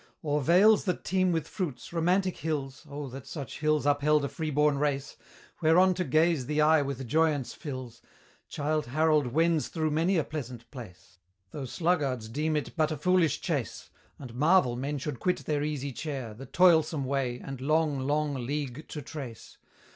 O'er 0.25 0.41
vales 0.41 0.85
that 0.85 1.03
teem 1.05 1.31
with 1.31 1.47
fruits, 1.47 1.93
romantic 1.93 2.37
hills, 2.37 2.87
(Oh 2.89 3.07
that 3.09 3.27
such 3.27 3.59
hills 3.59 3.85
upheld 3.85 4.25
a 4.25 4.29
free 4.29 4.49
born 4.49 4.79
race!) 4.79 5.15
Whereon 5.61 5.93
to 5.93 6.03
gaze 6.03 6.47
the 6.47 6.59
eye 6.59 6.81
with 6.81 7.07
joyaunce 7.07 7.55
fills, 7.55 8.01
Childe 8.49 8.87
Harold 8.87 9.27
wends 9.27 9.67
through 9.67 9.91
many 9.91 10.17
a 10.17 10.23
pleasant 10.23 10.67
place. 10.71 11.19
Though 11.51 11.65
sluggards 11.65 12.29
deem 12.29 12.55
it 12.55 12.75
but 12.75 12.89
a 12.91 12.97
foolish 12.97 13.41
chase, 13.41 13.91
And 14.17 14.33
marvel 14.33 14.75
men 14.75 14.97
should 14.97 15.19
quit 15.19 15.45
their 15.45 15.61
easy 15.61 15.91
chair, 15.91 16.33
The 16.33 16.47
toilsome 16.47 17.05
way, 17.05 17.39
and 17.39 17.61
long, 17.61 17.99
long 17.99 18.33
league 18.33 18.87
to 18.87 19.03
trace. 19.03 19.59